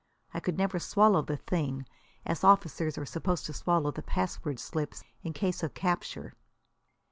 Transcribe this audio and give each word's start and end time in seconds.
I 0.33 0.39
could 0.39 0.57
never 0.57 0.79
swallow 0.79 1.21
the 1.21 1.37
thing, 1.37 1.85
as 2.25 2.43
officers 2.43 2.97
are 2.97 3.05
supposed 3.05 3.45
to 3.45 3.53
swallow 3.53 3.91
the 3.91 4.01
password 4.01 4.57
slips 4.59 5.03
in 5.21 5.31
case 5.31 5.61
of 5.61 5.75
capture. 5.75 6.33